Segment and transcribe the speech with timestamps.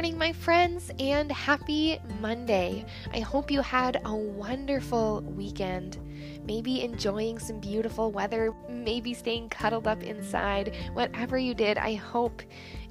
[0.00, 2.86] morning, my friends, and happy Monday.
[3.12, 5.98] I hope you had a wonderful weekend.
[6.46, 10.74] Maybe enjoying some beautiful weather, maybe staying cuddled up inside.
[10.94, 12.40] Whatever you did, I hope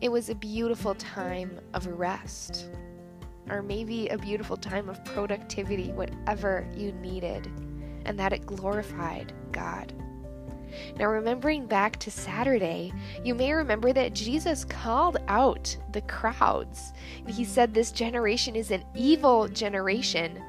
[0.02, 2.70] it was a beautiful time of rest.
[3.50, 7.48] Or maybe a beautiful time of productivity, whatever you needed,
[8.06, 9.96] and that it glorified God.
[10.98, 12.92] Now, remembering back to Saturday,
[13.24, 16.94] you may remember that Jesus called out the crowds.
[17.28, 20.42] He said, This generation is an evil generation.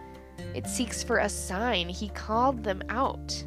[0.55, 1.89] It seeks for a sign.
[1.89, 3.45] He called them out.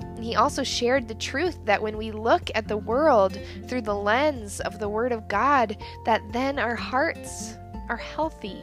[0.00, 3.94] And he also shared the truth that when we look at the world through the
[3.94, 7.54] lens of the Word of God, that then our hearts
[7.88, 8.62] are healthy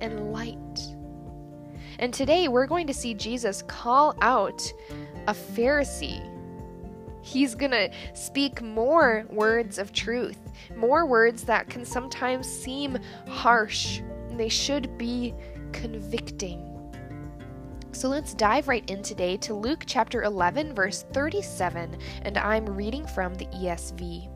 [0.00, 0.96] and light.
[2.02, 4.60] And today we're going to see Jesus call out
[5.28, 6.28] a Pharisee.
[7.22, 10.40] He's going to speak more words of truth,
[10.74, 14.02] more words that can sometimes seem harsh.
[14.32, 15.32] They should be
[15.70, 16.68] convicting.
[17.92, 23.06] So let's dive right in today to Luke chapter 11, verse 37, and I'm reading
[23.06, 24.28] from the ESV.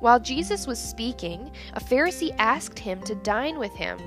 [0.00, 3.98] While Jesus was speaking, a Pharisee asked him to dine with him.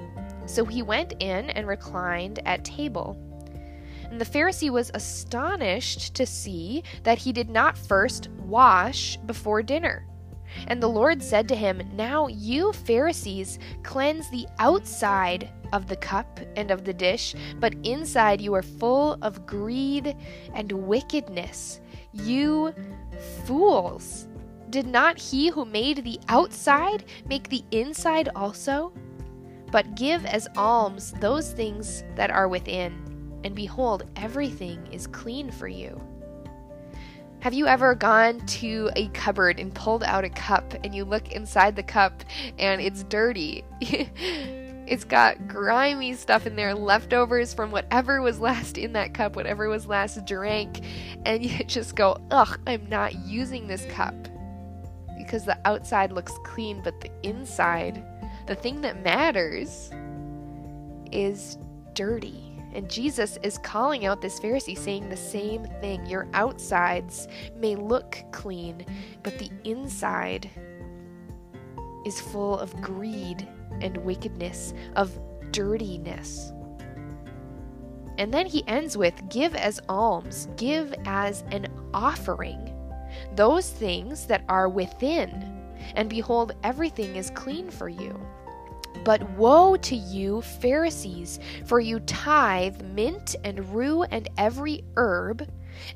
[0.46, 3.18] So he went in and reclined at table.
[4.10, 10.08] And the Pharisee was astonished to see that he did not first wash before dinner.
[10.68, 16.40] And the Lord said to him, Now you Pharisees cleanse the outside of the cup
[16.56, 20.16] and of the dish, but inside you are full of greed
[20.54, 21.82] and wickedness.
[22.14, 22.74] You
[23.46, 24.28] fools!
[24.70, 28.94] Did not he who made the outside make the inside also?
[29.76, 32.94] But give as alms those things that are within
[33.44, 36.02] and behold, everything is clean for you.
[37.42, 41.34] Have you ever gone to a cupboard and pulled out a cup and you look
[41.34, 42.24] inside the cup
[42.58, 43.66] and it's dirty?
[43.82, 49.68] it's got grimy stuff in there, leftovers from whatever was last in that cup, whatever
[49.68, 50.86] was last drank,
[51.26, 54.16] and you just go, ugh, I'm not using this cup.
[55.18, 58.02] Because the outside looks clean, but the inside,
[58.48, 59.92] the thing that matters,
[61.12, 61.58] is
[61.94, 62.42] dirty.
[62.74, 66.06] And Jesus is calling out this Pharisee, saying the same thing.
[66.06, 68.86] Your outsides may look clean,
[69.24, 70.50] but the inside
[72.06, 73.48] is full of greed
[73.82, 75.18] and wickedness, of
[75.52, 76.52] dirtiness.
[78.18, 82.72] And then he ends with give as alms, give as an offering
[83.36, 85.55] those things that are within,
[85.96, 88.20] and behold, everything is clean for you.
[89.04, 95.48] But woe to you, Pharisees, for you tithe mint and rue and every herb,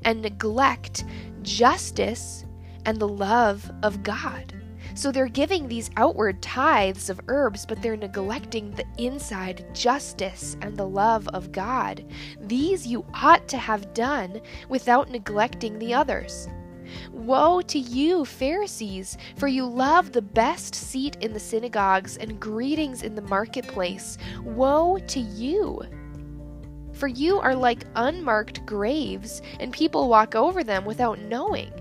[0.04, 1.04] and neglect
[1.42, 2.44] justice
[2.84, 4.54] and the love of God.
[4.94, 10.76] So they're giving these outward tithes of herbs, but they're neglecting the inside justice and
[10.76, 12.04] the love of God.
[12.40, 16.48] These you ought to have done without neglecting the others.
[17.12, 23.02] Woe to you, Pharisees, for you love the best seat in the synagogues and greetings
[23.02, 24.18] in the marketplace.
[24.42, 25.80] Woe to you!
[26.92, 31.72] For you are like unmarked graves, and people walk over them without knowing.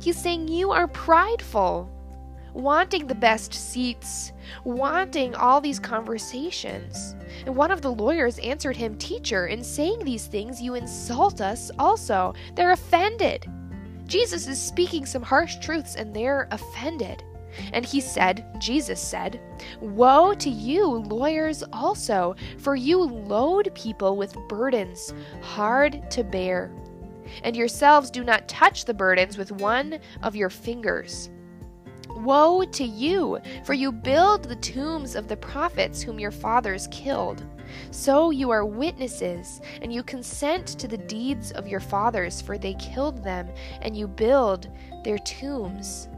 [0.00, 1.90] He's saying you are prideful,
[2.54, 4.32] wanting the best seats,
[4.64, 7.14] wanting all these conversations.
[7.44, 11.70] And one of the lawyers answered him, Teacher, in saying these things, you insult us
[11.78, 12.34] also.
[12.54, 13.46] They're offended.
[14.06, 17.22] Jesus is speaking some harsh truths and they're offended.
[17.72, 19.40] And he said, Jesus said,
[19.80, 26.72] Woe to you, lawyers also, for you load people with burdens hard to bear,
[27.42, 31.30] and yourselves do not touch the burdens with one of your fingers.
[32.08, 37.44] Woe to you, for you build the tombs of the prophets whom your fathers killed.
[37.90, 42.74] So you are witnesses, and you consent to the deeds of your fathers, for they
[42.74, 43.48] killed them,
[43.82, 44.68] and you build
[45.02, 46.08] their tombs.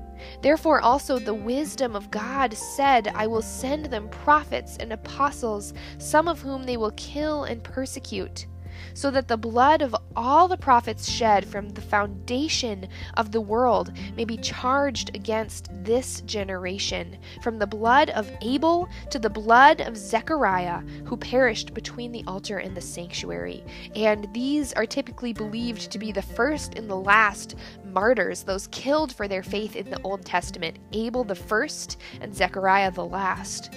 [0.42, 6.28] Therefore, also the wisdom of God said, I will send them prophets and apostles, some
[6.28, 8.46] of whom they will kill and persecute.
[8.94, 13.92] So that the blood of all the prophets shed from the foundation of the world
[14.16, 19.96] may be charged against this generation, from the blood of Abel to the blood of
[19.96, 23.64] Zechariah, who perished between the altar and the sanctuary.
[23.94, 27.54] And these are typically believed to be the first and the last
[27.96, 32.90] martyrs, those killed for their faith in the Old Testament Abel the first and Zechariah
[32.90, 33.72] the last.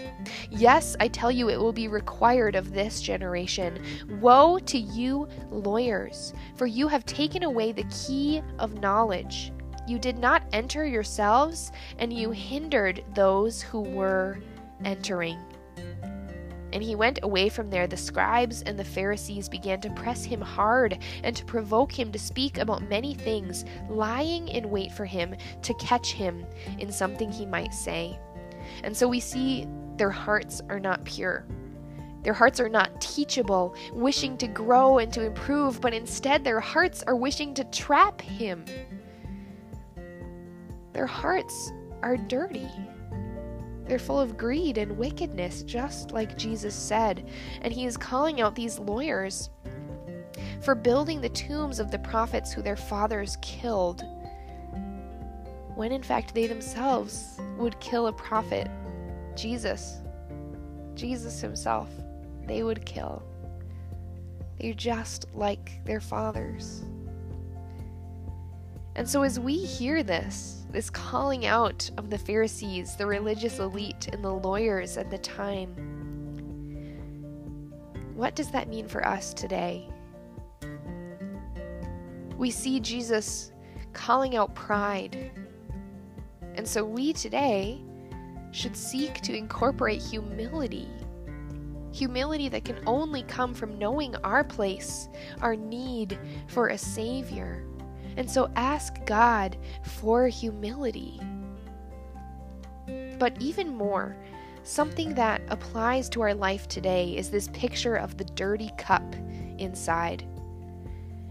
[0.51, 3.81] Yes, I tell you, it will be required of this generation.
[4.19, 9.54] Woe to you, lawyers, for you have taken away the key of knowledge.
[9.88, 14.39] You did not enter yourselves, and you hindered those who were
[14.83, 15.39] entering.
[16.71, 17.88] And he went away from there.
[17.88, 22.19] The scribes and the Pharisees began to press him hard and to provoke him to
[22.19, 26.45] speak about many things, lying in wait for him to catch him
[26.77, 28.19] in something he might say.
[28.83, 29.68] And so we see
[29.98, 31.45] their hearts are not pure.
[32.24, 37.04] Their hearts are not teachable, wishing to grow and to improve, but instead their hearts
[37.04, 38.66] are wishing to trap him.
[40.94, 41.71] Their hearts
[42.01, 42.68] are dirty.
[43.89, 47.27] They're full of greed and wickedness, just like Jesus said.
[47.63, 49.50] And he is calling out these lawyers
[50.62, 54.03] for building the tombs of the prophets who their fathers killed,
[55.75, 58.69] when in fact they themselves would kill a prophet,
[59.36, 59.97] Jesus.
[60.94, 61.89] Jesus himself
[62.45, 63.24] they would kill.
[64.59, 66.83] They're just like their fathers.
[68.99, 74.09] And so, as we hear this, this calling out of the Pharisees, the religious elite,
[74.11, 75.69] and the lawyers at the time,
[78.13, 79.87] what does that mean for us today?
[82.35, 83.53] We see Jesus
[83.93, 85.31] calling out pride.
[86.55, 87.81] And so, we today
[88.51, 90.89] should seek to incorporate humility
[91.93, 95.09] Humility that can only come from knowing our place,
[95.41, 97.65] our need for a Savior.
[98.17, 101.19] And so ask God for humility.
[103.17, 104.15] But even more,
[104.63, 109.03] something that applies to our life today is this picture of the dirty cup
[109.57, 110.23] inside.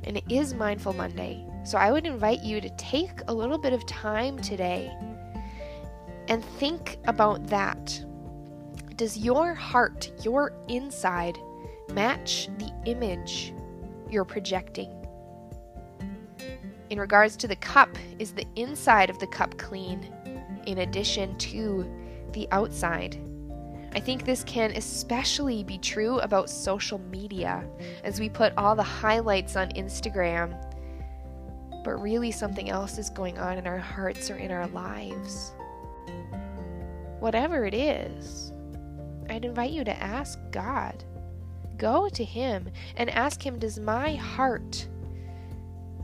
[0.05, 1.45] And it is Mindful Monday.
[1.65, 4.91] So I would invite you to take a little bit of time today
[6.29, 8.05] and think about that
[8.99, 11.39] does your heart, your inside,
[11.93, 13.55] match the image
[14.11, 14.98] you're projecting?
[16.91, 20.11] In regards to the cup, is the inside of the cup clean
[20.67, 21.87] in addition to
[22.33, 23.21] the outside?
[23.93, 27.65] I think this can especially be true about social media
[28.05, 30.57] as we put all the highlights on Instagram,
[31.85, 35.53] but really something else is going on in our hearts or in our lives.
[37.19, 38.53] Whatever it is,
[39.29, 41.05] I'd invite you to ask God.
[41.77, 44.89] Go to Him and ask Him Does my heart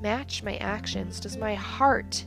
[0.04, 1.18] match my actions?
[1.18, 2.26] Does my heart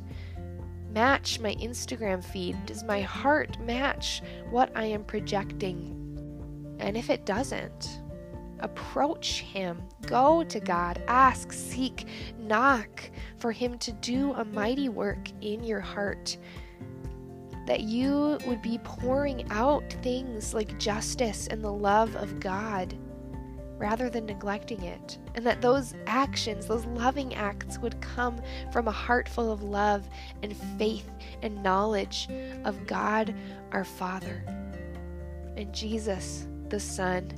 [0.91, 2.57] match my Instagram feed?
[2.65, 5.93] Does my heart match what I am projecting?
[6.79, 8.01] And if it doesn't,
[8.61, 9.83] approach Him.
[10.07, 11.03] Go to God.
[11.07, 12.07] Ask, seek,
[12.39, 16.35] knock for Him to do a mighty work in your heart
[17.67, 22.97] that you would be pouring out things like justice and the love of God
[23.77, 25.17] rather than neglecting it.
[25.35, 28.41] And that those actions, those loving acts, would come
[28.71, 30.07] from a heart full of love
[30.41, 31.09] and faith
[31.41, 32.27] and knowledge
[32.65, 33.35] of God
[33.71, 34.43] our Father
[35.57, 37.31] and Jesus the Son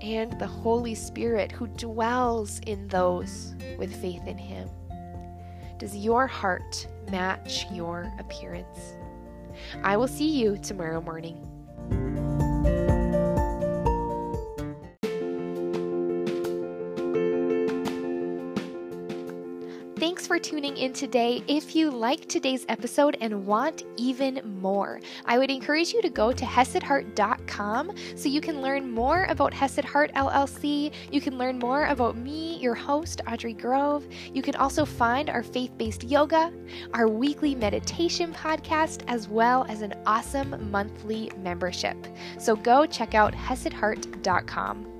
[0.00, 4.68] and the Holy Spirit who dwells in those with faith in Him.
[5.78, 8.94] Does your heart match your appearance?
[9.82, 11.53] I will see you tomorrow morning.
[20.24, 21.42] Thanks for tuning in today.
[21.48, 26.32] If you liked today's episode and want even more, I would encourage you to go
[26.32, 30.94] to HesedHeart.com so you can learn more about Hesed Heart LLC.
[31.12, 34.08] You can learn more about me, your host, Audrey Grove.
[34.32, 36.50] You can also find our faith based yoga,
[36.94, 41.98] our weekly meditation podcast, as well as an awesome monthly membership.
[42.38, 44.93] So go check out HesedHeart.com.